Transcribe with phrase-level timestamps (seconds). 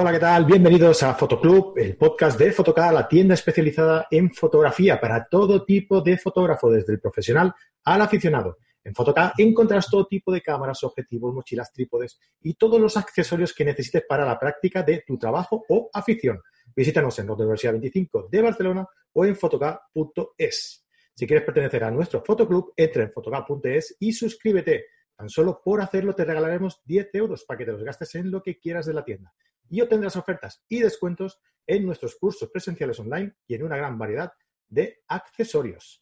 [0.00, 0.44] Hola, ¿qué tal?
[0.44, 6.00] Bienvenidos a Fotoclub, el podcast de Fotocar, la tienda especializada en fotografía para todo tipo
[6.00, 8.58] de fotógrafo, desde el profesional al aficionado.
[8.84, 13.64] En Fotocar encontrarás todo tipo de cámaras, objetivos, mochilas, trípodes y todos los accesorios que
[13.64, 16.40] necesites para la práctica de tu trabajo o afición.
[16.76, 20.86] Visítanos en la Universidad 25 de Barcelona o en fotocar.es.
[21.12, 24.84] Si quieres pertenecer a nuestro Fotoclub, entra en fotocar.es y suscríbete.
[25.16, 28.40] Tan solo por hacerlo te regalaremos 10 euros para que te los gastes en lo
[28.40, 29.34] que quieras de la tienda
[29.70, 34.32] y obtendrás ofertas y descuentos en nuestros cursos presenciales online y en una gran variedad
[34.68, 36.00] de accesorios.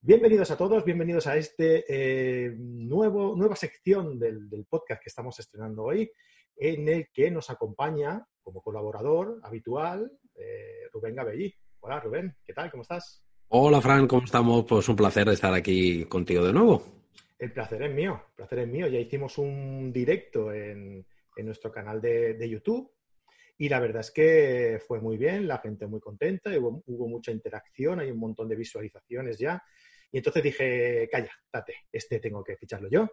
[0.00, 5.38] Bienvenidos a todos, bienvenidos a este eh, nuevo, nueva sección del, del, podcast que estamos
[5.38, 6.10] estrenando hoy,
[6.56, 11.54] en el que nos acompaña como colaborador habitual eh, Rubén Gabellí.
[11.80, 12.70] Hola Rubén, ¿qué tal?
[12.70, 13.22] ¿Cómo estás?
[13.48, 14.64] Hola Fran, ¿cómo estamos?
[14.64, 16.82] Pues un placer estar aquí contigo de nuevo.
[17.38, 18.88] El placer es mío, el placer es mío.
[18.88, 22.90] Ya hicimos un directo en, en nuestro canal de, de YouTube
[23.58, 27.30] y la verdad es que fue muy bien, la gente muy contenta, hubo, hubo, mucha
[27.30, 29.62] interacción, hay un montón de visualizaciones ya.
[30.10, 33.08] Y entonces dije, calla, date, este tengo que ficharlo yo.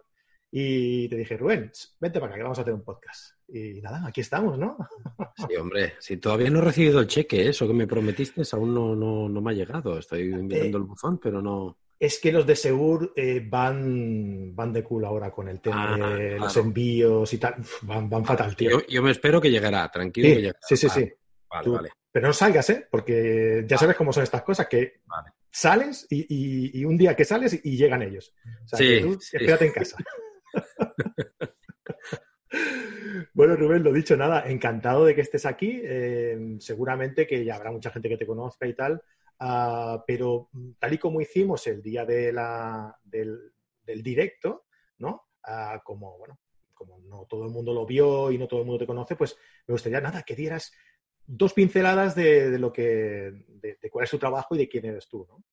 [0.52, 1.70] Y te dije, Rubén,
[2.00, 3.36] vente para acá, que vamos a hacer un podcast.
[3.48, 4.76] Y nada, aquí estamos, ¿no?
[5.48, 8.96] Sí, hombre, si todavía no he recibido el cheque, eso que me prometiste aún no,
[8.96, 9.98] no, no me ha llegado.
[9.98, 11.78] Estoy mirando eh, el buzón, pero no.
[12.00, 15.96] Es que los de Segur eh, van, van de culo ahora con el tema ah,
[15.96, 16.38] de claro.
[16.38, 17.56] los envíos y tal.
[17.82, 18.70] Van, van fatal, tío.
[18.70, 20.28] Yo, yo, me espero que llegará, tranquilo.
[20.28, 20.58] Sí, que llegará.
[20.62, 20.88] sí, sí.
[20.88, 21.12] sí.
[21.50, 21.90] Vale, Tú, vale.
[22.10, 22.88] Pero no salgas, ¿eh?
[22.90, 25.02] Porque ya sabes cómo son estas cosas, que
[25.50, 28.34] sales y, y, y, un día que sales y llegan ellos.
[28.64, 29.36] O sea, Sí, que tú sí.
[29.36, 29.96] espérate en casa.
[33.32, 35.80] Bueno, Rubén, lo dicho, nada, encantado de que estés aquí.
[35.82, 39.00] Eh, seguramente que ya habrá mucha gente que te conozca y tal,
[39.40, 43.52] uh, pero tal y como hicimos el día de la, del,
[43.82, 44.66] del, directo,
[44.98, 45.28] ¿no?
[45.46, 46.38] Uh, como, bueno,
[46.74, 49.36] como no todo el mundo lo vio y no todo el mundo te conoce, pues
[49.66, 50.72] me gustaría, nada, que dieras
[51.26, 52.82] dos pinceladas de, de lo que,
[53.48, 55.44] de, de, cuál es tu trabajo y de quién eres tú, ¿no?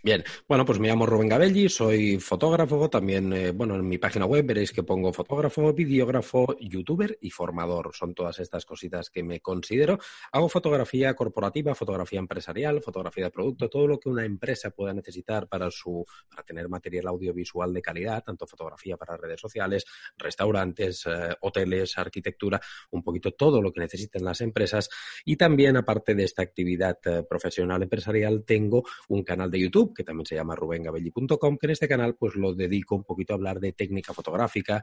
[0.00, 4.26] Bien, bueno, pues me llamo Rubén Gabelli, soy fotógrafo, también, eh, bueno, en mi página
[4.26, 7.90] web veréis que pongo fotógrafo, videógrafo, youtuber y formador.
[7.94, 9.98] Son todas estas cositas que me considero.
[10.30, 15.48] Hago fotografía corporativa, fotografía empresarial, fotografía de producto, todo lo que una empresa pueda necesitar
[15.48, 19.84] para, su, para tener material audiovisual de calidad, tanto fotografía para redes sociales,
[20.16, 22.60] restaurantes, eh, hoteles, arquitectura,
[22.92, 24.88] un poquito todo lo que necesiten las empresas.
[25.24, 30.04] Y también, aparte de esta actividad eh, profesional empresarial, tengo un canal de YouTube que
[30.04, 33.60] también se llama rubengabelli.com, que en este canal pues lo dedico un poquito a hablar
[33.60, 34.82] de técnica fotográfica,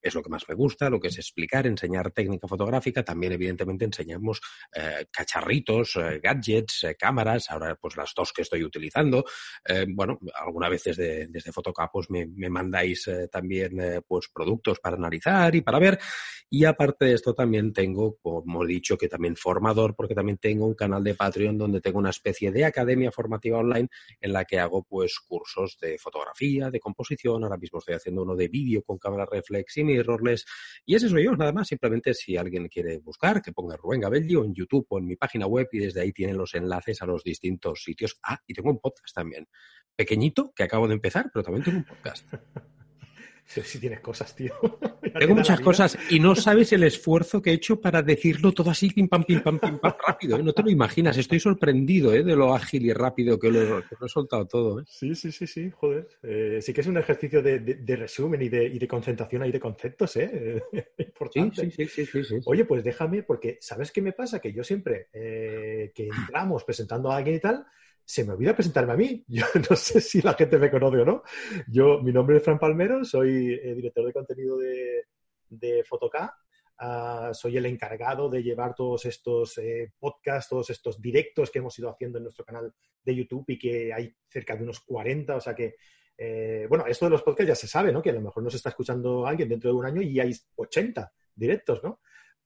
[0.00, 3.84] es lo que más me gusta, lo que es explicar, enseñar técnica fotográfica, también evidentemente
[3.84, 4.40] enseñamos
[4.74, 9.24] eh, cacharritos, eh, gadgets, eh, cámaras, ahora pues las dos que estoy utilizando,
[9.94, 15.60] bueno, algunas veces de, desde Fotocapos me, me mandáis también pues productos para analizar y
[15.62, 15.98] para ver,
[16.50, 20.66] y aparte de esto también tengo, como he dicho, que también formador, porque también tengo
[20.66, 23.88] un canal de Patreon donde tengo una especie de academia formativa online
[24.20, 28.34] en la que hago pues cursos de fotografía, de composición, ahora mismo estoy haciendo uno
[28.36, 30.44] de vídeo con cámara reflex y mirrorless
[30.84, 34.34] y ese soy yo, nada más, simplemente si alguien quiere buscar, que ponga Rubén Gabelli
[34.34, 37.22] en YouTube o en mi página web y desde ahí tienen los enlaces a los
[37.22, 38.18] distintos sitios.
[38.22, 39.48] Ah, y tengo un podcast también,
[39.94, 42.26] pequeñito, que acabo de empezar, pero también tengo un podcast.
[43.64, 44.52] Si tienes cosas, tío.
[45.18, 48.90] Tengo muchas cosas y no sabes el esfuerzo que he hecho para decirlo todo así,
[48.90, 50.38] pim pam, pim pam, pim pam, rápido.
[50.38, 50.42] ¿eh?
[50.42, 51.16] No te lo imaginas.
[51.18, 52.22] Estoy sorprendido ¿eh?
[52.22, 54.80] de lo ágil y rápido que lo, que lo he soltado todo.
[54.80, 54.84] ¿eh?
[54.86, 56.08] Sí, sí, sí, sí, joder.
[56.62, 59.52] Sí que es un ejercicio de, de, de resumen y de, y de, concentración ahí
[59.52, 60.62] de conceptos, ¿eh?
[60.98, 61.70] Importante.
[61.70, 64.40] Sí, sí, sí, sí, Oye, pues déjame, porque ¿sabes qué me pasa?
[64.40, 67.66] Que yo siempre que entramos presentando a alguien y tal,
[68.04, 69.24] se me olvida presentarme a mí.
[69.28, 71.22] Yo no sé si la gente me conoce o no.
[71.68, 75.06] Yo, mi nombre es Fran Palmero, soy eh, director de contenido de,
[75.48, 76.36] de Fotoca.
[76.78, 81.78] ah, soy el encargado de llevar todos estos eh, podcasts, todos estos directos que hemos
[81.78, 82.72] ido haciendo en nuestro canal
[83.04, 85.76] de YouTube y que hay cerca de unos 40, o sea que,
[86.16, 88.02] eh, bueno, esto de los podcasts ya se sabe, ¿no?
[88.02, 91.12] Que a lo mejor nos está escuchando alguien dentro de un año y hay 80
[91.34, 92.00] directos, ¿no?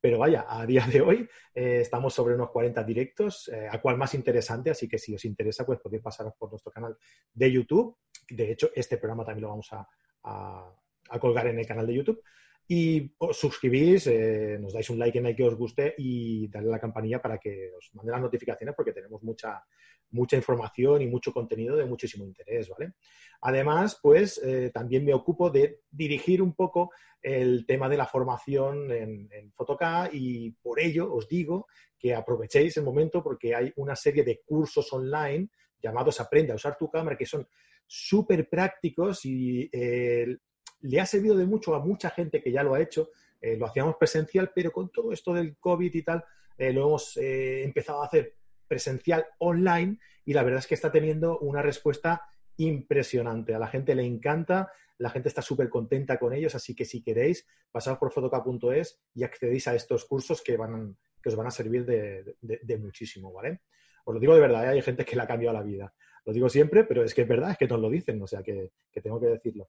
[0.06, 4.14] Pero vaya, a día de hoy eh, estamos sobre unos 40 directos, a cual más
[4.14, 6.96] interesante, así que si os interesa, pues podéis pasaros por nuestro canal
[7.34, 7.96] de YouTube.
[8.30, 9.84] De hecho, este programa también lo vamos a,
[10.22, 12.22] a colgar en el canal de YouTube.
[12.68, 16.68] Y os suscribís, eh, nos dais un like en el que os guste y darle
[16.70, 19.64] a la campanilla para que os mande las notificaciones porque tenemos mucha,
[20.10, 22.94] mucha información y mucho contenido de muchísimo interés, ¿vale?
[23.42, 26.90] Además, pues eh, también me ocupo de dirigir un poco
[27.22, 31.66] el tema de la formación en, en Photocá y por ello os digo
[31.98, 35.48] que aprovechéis el momento porque hay una serie de cursos online
[35.80, 37.46] llamados Aprende a usar tu cámara que son
[37.86, 40.36] súper prácticos y eh,
[40.80, 43.10] le ha servido de mucho a mucha gente que ya lo ha hecho.
[43.40, 46.24] Eh, lo hacíamos presencial, pero con todo esto del COVID y tal,
[46.56, 48.36] eh, lo hemos eh, empezado a hacer
[48.66, 52.22] presencial online y la verdad es que está teniendo una respuesta
[52.56, 53.54] impresionante.
[53.54, 57.02] A la gente le encanta, la gente está súper contenta con ellos, así que si
[57.02, 61.50] queréis, pasad por fotoca.es y accedéis a estos cursos que, van, que os van a
[61.50, 63.60] servir de, muchísimo, ¿vale?
[64.04, 65.92] Os lo digo de verdad, hay gente que le ha cambiado la vida.
[66.24, 68.42] Lo digo siempre, pero es que es verdad, es que nos lo dicen, o sea
[68.42, 68.70] que
[69.02, 69.68] tengo que decirlo.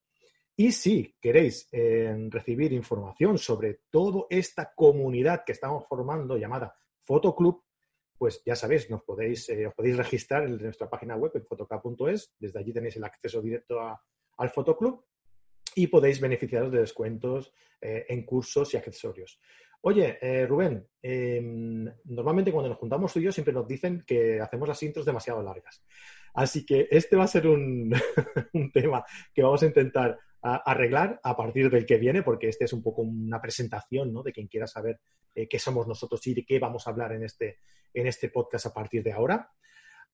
[0.60, 7.62] Y si queréis eh, recibir información sobre toda esta comunidad que estamos formando llamada Fotoclub,
[8.18, 12.34] pues ya sabéis, eh, os podéis registrar en nuestra página web en fotoca.es.
[12.40, 13.78] Desde allí tenéis el acceso directo
[14.36, 15.04] al Fotoclub
[15.76, 19.40] y podéis beneficiaros de descuentos eh, en cursos y accesorios.
[19.82, 20.18] Oye,
[20.48, 24.82] Rubén, em, normalmente cuando nos juntamos tú y yo siempre nos dicen que hacemos las
[24.82, 25.84] intros demasiado largas.
[26.34, 27.92] Así que este va a ser un
[28.74, 32.82] tema que vamos a intentar arreglar a partir del que viene, porque este es un
[32.82, 34.22] poco una presentación ¿no?
[34.22, 35.00] de quien quiera saber
[35.34, 37.58] eh, qué somos nosotros y de qué vamos a hablar en este,
[37.92, 39.50] en este podcast a partir de ahora.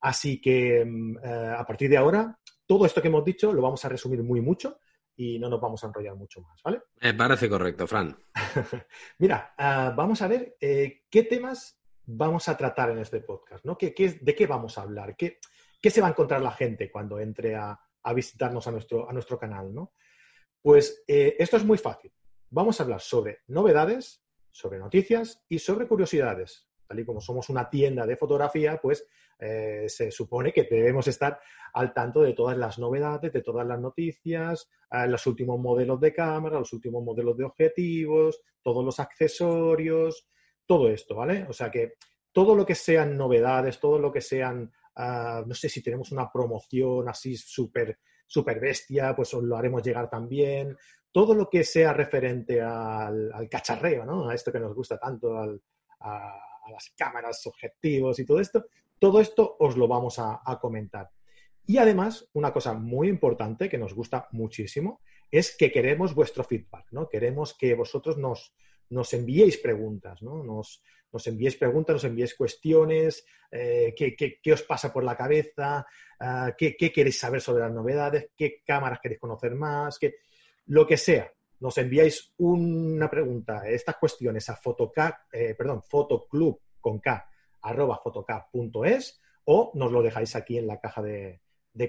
[0.00, 3.84] Así que mm, eh, a partir de ahora, todo esto que hemos dicho lo vamos
[3.84, 4.78] a resumir muy mucho
[5.16, 6.82] y no nos vamos a enrollar mucho más, ¿vale?
[7.00, 8.16] Me parece correcto, Fran.
[9.18, 13.78] Mira, ah, vamos a ver eh, qué temas vamos a tratar en este podcast, ¿no?
[13.78, 15.16] ¿Qué, de qué vamos a hablar?
[15.16, 15.38] ¿Qué,
[15.80, 19.12] ¿Qué, se va a encontrar la gente cuando entre a, a visitarnos a nuestro, a
[19.12, 19.92] nuestro canal, ¿no?
[20.64, 22.10] Pues eh, esto es muy fácil.
[22.48, 26.66] Vamos a hablar sobre novedades, sobre noticias y sobre curiosidades.
[26.88, 29.06] Tal y como somos una tienda de fotografía, pues
[29.38, 31.38] eh, se supone que debemos estar
[31.74, 36.14] al tanto de todas las novedades, de todas las noticias, eh, los últimos modelos de
[36.14, 40.30] cámara, los últimos modelos de objetivos, todos los accesorios,
[40.64, 41.44] todo esto, ¿vale?
[41.46, 41.96] O sea que
[42.32, 46.32] todo lo que sean novedades, todo lo que sean, ah, no sé si tenemos una
[46.32, 50.76] promoción así súper super bestia, pues os lo haremos llegar también.
[51.10, 54.28] Todo lo que sea referente al, cacharreo, ¿no?
[54.28, 55.46] A esto que nos gusta tanto, a,
[56.70, 58.64] las cámaras, objetivos y todo esto,
[58.98, 61.10] todo esto os lo vamos a, comentar.
[61.66, 65.00] Y además, una cosa muy importante que nos gusta muchísimo
[65.30, 67.08] es que queremos vuestro feedback, ¿no?
[67.08, 68.54] Queremos que vosotros nos,
[68.90, 70.42] nos enviéis preguntas, ¿no?
[70.42, 70.82] Nos,
[71.14, 75.86] nos enviéis preguntas, nos enviéis cuestiones, eh, qué, os pasa por la cabeza,
[76.18, 80.16] ah, qué, queréis saber sobre las novedades, qué cámaras queréis conocer más, qué,
[80.66, 81.32] lo que sea.
[81.60, 87.30] Nos enviáis una pregunta, estas cuestiones a fotoca, eh, perdón, fotoclub con K,
[87.62, 91.40] arroba fotoca.es o nos lo dejáis aquí en la caja de,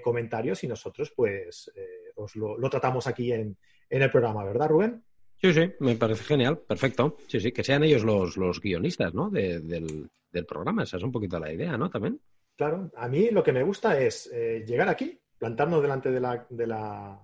[0.03, 3.57] comentarios y nosotros pues eh, os lo, tratamos aquí en,
[3.89, 5.03] en el programa, ¿verdad, Rubén?
[5.45, 7.17] Sí, sí, me parece genial, perfecto.
[7.27, 9.29] Sí, sí, que sean ellos los, los guionistas, ¿no?
[9.29, 10.09] del,
[10.47, 11.87] programa, esa es un poquito la idea, ¿no?
[11.87, 12.19] También.
[12.55, 16.47] Claro, a mí lo que me gusta es eh, llegar aquí, plantarnos delante de la,
[16.49, 17.21] de la,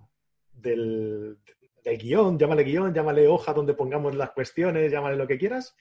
[0.54, 1.40] del,
[1.84, 5.76] guion, llámale guion, llámale hoja donde pongamos las cuestiones, llámale lo que quieras,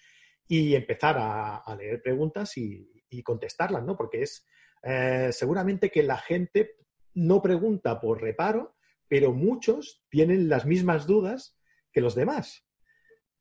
[0.48, 3.98] y empezar a, leer preguntas y, contestarlas, ¿no?
[3.98, 4.46] Porque es
[4.82, 6.76] eh, seguramente que la gente
[7.12, 8.76] no pregunta por reparo,
[9.08, 11.59] pero muchos tienen las mismas dudas
[11.92, 12.64] que los demás.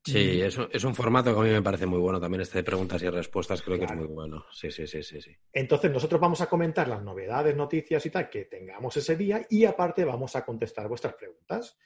[0.02, 2.58] Sí, es un, es un formato que a mí me parece muy bueno también, este
[2.58, 4.46] de preguntas y respuestas, creo que es muy bueno.
[4.50, 5.36] Sí, sí, sí, sí, sí.
[5.52, 9.66] Entonces, nosotros vamos a comentar las novedades, noticias y tal que tengamos ese día y
[9.66, 11.76] aparte vamos a contestar vuestras preguntas.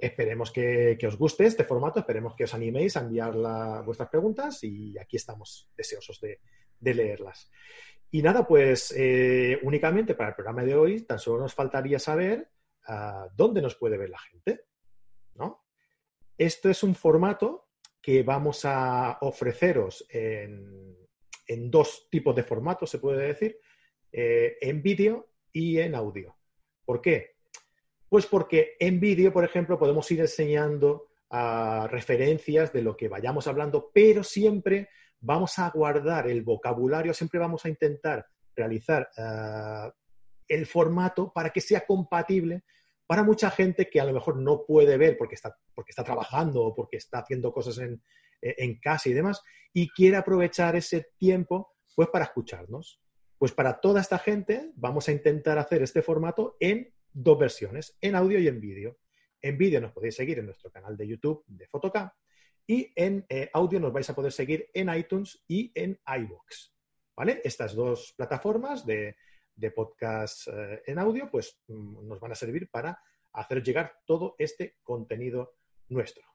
[0.00, 3.34] Esperemos que, os guste este formato, esperemos que os animéis a enviar
[3.84, 6.40] vuestras preguntas y aquí estamos deseosos de,
[6.80, 7.50] leerlas.
[8.10, 12.50] Y nada, pues eh, únicamente para el programa de hoy tan solo nos faltaría saber
[12.86, 14.64] ah, dónde nos puede ver la gente,
[15.34, 15.61] ¿no?
[16.42, 17.68] Esto es un formato
[18.00, 20.98] que vamos a ofreceros en,
[21.70, 23.60] dos tipos de formatos, se puede decir,
[24.10, 26.36] eh, en vídeo y en audio.
[26.84, 27.36] ¿Por qué?
[28.08, 33.46] Pues porque en vídeo, por ejemplo, podemos ir enseñando ah, referencias de lo que vayamos
[33.46, 34.88] hablando, pero siempre
[35.20, 39.94] vamos a guardar el vocabulario, siempre vamos a intentar realizar ah,
[40.48, 42.64] el formato para que sea compatible
[43.06, 46.62] para mucha gente que a lo mejor no puede ver porque está, porque está trabajando
[46.62, 48.02] o porque está haciendo cosas en,
[48.40, 49.42] en casa y demás,
[49.72, 53.00] y quiere aprovechar ese tiempo pues para escucharnos.
[53.38, 58.14] Pues para toda esta gente vamos a intentar hacer este formato en dos versiones, en
[58.14, 58.98] audio y en vídeo.
[59.40, 62.10] En vídeo nos podéis seguir en nuestro canal de YouTube de Photocam
[62.66, 66.72] y en eh, audio nos vais a poder seguir en iTunes y en iVoox.
[67.16, 67.42] ¿Vale?
[67.44, 69.16] Estas dos plataformas de,
[69.70, 72.98] podcast eh, en audio pues mm, nos van a servir para
[73.32, 75.54] hacer llegar todo este contenido
[75.88, 76.31] nuestro.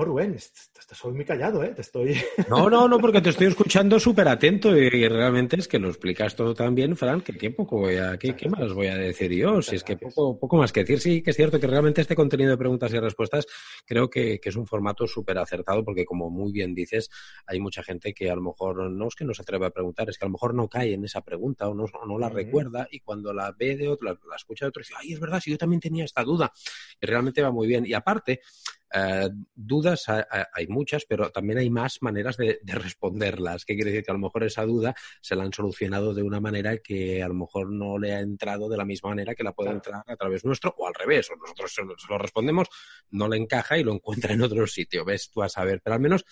[0.00, 1.72] Oh, Rubén, estás muy callado, ¿eh?
[1.74, 2.14] Te estoy...
[2.48, 6.36] No, no, no, porque te estoy escuchando súper atento y, realmente es que lo explicas
[6.36, 8.16] todo tan bien, Fran, que qué poco voy a...
[8.16, 9.60] ¿Qué, qué más voy a decir yo?
[9.60, 11.00] Si es que poco, poco más que decir.
[11.00, 13.46] Sí, que es cierto que realmente este contenido de preguntas y respuestas
[13.84, 17.10] creo que, es un formato súper acertado porque, como muy bien dices,
[17.44, 20.08] hay mucha gente que a lo mejor no es que no se atreve a preguntar,
[20.08, 22.86] es que a lo mejor no cae en esa pregunta o no, no la recuerda
[22.88, 25.40] y cuando la ve de otro, la, la escucha de otro, dice, ay, es verdad,
[25.40, 26.52] si yo también tenía esta duda.
[27.00, 27.84] Y realmente va muy bien.
[27.84, 28.42] Y aparte,
[28.92, 33.64] eh, dudas hay muchas, pero también hay más maneras de, responderlas.
[33.64, 34.04] ¿Qué quiere decir?
[34.04, 37.28] Que a lo mejor esa duda se la han solucionado de una manera que a
[37.28, 40.16] lo mejor no le ha entrado de la misma manera que la puede entrar a
[40.16, 42.68] través nuestro, o al revés, o nosotros se lo respondemos,
[43.10, 45.04] no le encaja y lo encuentra en otro sitio.
[45.04, 46.24] Ves tú a saber, pero al menos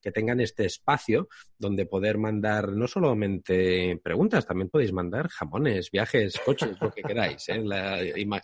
[0.00, 1.28] que tengan este espacio
[1.58, 7.48] donde poder mandar no solamente preguntas, también podéis mandar jamones, viajes, coches, lo que queráis.
[7.48, 7.62] ¿eh?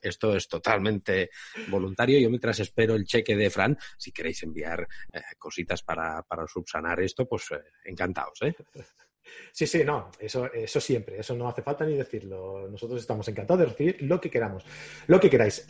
[0.02, 1.30] esto es totalmente
[1.68, 2.18] voluntario.
[2.18, 7.00] Yo mientras espero el cheque de Fran, si queréis enviar eh, cositas para, para, subsanar
[7.00, 8.42] esto, pues eh, encantados.
[8.42, 8.54] ¿eh?
[9.52, 12.68] Sí, sí, no, eso, eso siempre, eso no hace falta ni decirlo.
[12.68, 14.64] Nosotros estamos encantados de recibir lo que queramos,
[15.06, 15.64] lo que queráis.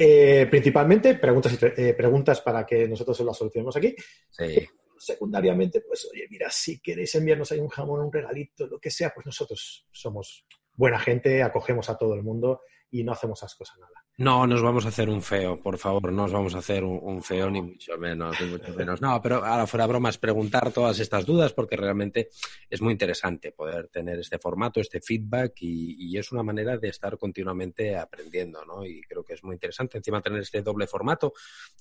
[0.51, 1.57] principalmente preguntas,
[1.97, 3.95] preguntas para que nosotros las solucionemos aquí.
[4.31, 4.69] Sí
[5.05, 9.13] secundariamente, pues oye, mira, si queréis enviarnos ahí un jamón, un regalito, lo que sea,
[9.15, 13.79] pues nosotros somos buena gente, acogemos a todo el mundo y no hacemos asco a
[13.79, 14.04] nada.
[14.17, 17.21] No, nos vamos a hacer un feo, por favor, no nos vamos a hacer un,
[17.21, 19.01] feo ni mucho menos, ni mucho menos.
[19.01, 22.29] No, pero ahora fuera bromas, preguntar todas estas dudas porque realmente
[22.71, 27.19] es muy interesante poder tener este formato, este feedback y, es una manera de estar
[27.19, 28.87] continuamente aprendiendo, ¿no?
[28.87, 31.33] Y creo que es muy interesante encima tener este doble formato,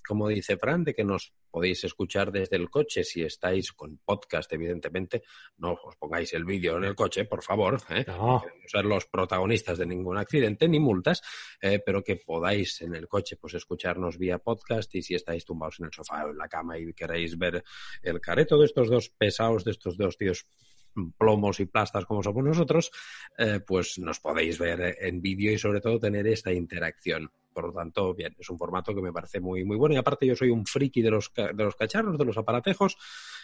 [0.07, 4.51] como dice Fran, de que nos podéis escuchar desde el coche si estáis con podcast,
[4.53, 5.21] evidentemente,
[5.57, 8.03] no os pongáis el vídeo en el coche, por favor, ¿eh?
[8.07, 8.43] no.
[8.65, 11.21] ser los protagonistas de ningún accidente ni multas,
[11.61, 15.79] eh, pero que podáis en el coche pues escucharnos vía podcast y si estáis tumbados
[15.79, 17.63] en el sofá o en la cama y queréis ver
[18.01, 20.47] el careto de estos dos pesados, de estos dos tíos
[21.17, 22.91] plomos y plastas como somos nosotros,
[23.37, 27.31] eh, pues nos podéis ver en vídeo y sobre todo tener esta interacción.
[27.53, 29.95] Por lo tanto, bien, es un formato que me parece muy, muy bueno.
[29.95, 32.97] Y aparte yo soy un friki de los, de los cacharros, de los aparatejos,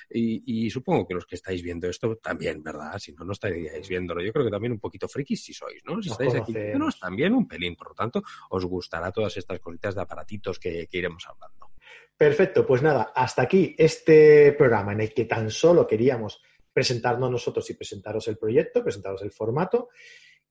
[0.10, 2.98] y, supongo que los que estáis viendo esto también, ¿verdad?
[2.98, 4.22] Si no, no estaríais viéndolo.
[4.22, 6.02] Yo creo que también un poquito frikis si sois, ¿no?
[6.02, 7.76] Si estáis aquí viéndonos, también un pelín.
[7.76, 11.72] Por lo tanto, os gustará todas estas cositas de aparatitos que, que iremos hablando.
[12.18, 16.42] Perfecto, pues nada, hasta aquí este programa en el que tan solo queríamos
[16.74, 19.90] presentarnos nosotros y presentaros el proyecto, presentaros el formato.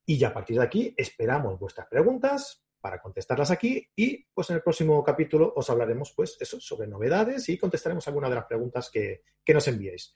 [0.06, 4.56] Y ya a partir de aquí esperamos vuestras preguntas para contestarlas aquí y pues en
[4.56, 8.90] el próximo capítulo os hablaremos pues eso sobre novedades y contestaremos algunas de las preguntas
[8.90, 10.14] que, nos enviéis.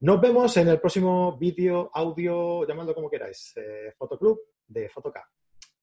[0.00, 5.24] Nos vemos en el próximo vídeo, audio, llamadlo como queráis, eh, Fotoclub de Photocap.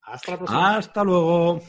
[0.04, 0.78] Hasta la próxima.
[0.78, 1.60] Hasta luego.